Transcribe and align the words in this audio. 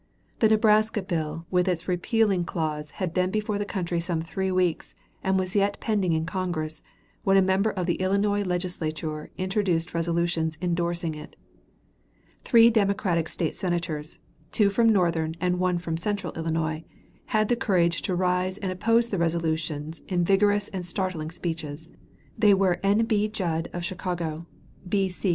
The 0.39 0.49
Nebraska 0.49 1.03
bill 1.03 1.45
with 1.51 1.67
its 1.67 1.87
repealing 1.87 2.43
clause 2.43 2.89
had 2.97 3.13
been 3.13 3.29
before 3.29 3.59
the 3.59 3.67
country 3.69 3.99
some 3.99 4.19
three 4.19 4.49
weeks 4.51 4.95
and 5.23 5.37
was 5.37 5.55
yet 5.55 5.79
pending 5.79 6.13
in 6.13 6.25
Congress 6.25 6.81
when 7.23 7.37
a 7.37 7.41
member 7.43 7.69
of 7.69 7.85
the 7.85 8.01
Illinois 8.01 8.41
Legislature 8.43 9.29
introduced 9.37 9.93
resolutions 9.93 10.57
indorsing 10.59 11.13
it. 11.13 11.35
Three 12.43 12.71
Democratic 12.71 13.29
State 13.29 13.55
Senators, 13.55 14.17
two 14.51 14.71
from 14.71 14.91
northern 14.91 15.35
and 15.39 15.59
one 15.59 15.77
from 15.77 15.97
central 15.97 16.33
Illinois, 16.33 16.83
had 17.25 17.47
the 17.47 17.55
courage 17.55 18.01
to 18.01 18.15
rise 18.15 18.57
and 18.57 18.71
oppose 18.71 19.09
the 19.09 19.19
resolutions 19.19 20.01
in 20.07 20.25
vigorous 20.25 20.67
and 20.69 20.83
startling 20.83 21.29
speeches. 21.29 21.91
They 22.35 22.55
were 22.55 22.79
N. 22.81 23.05
B. 23.05 23.27
Judd, 23.27 23.69
of 23.71 23.85
Chicago, 23.85 24.47
B. 24.89 25.09
C. 25.09 25.29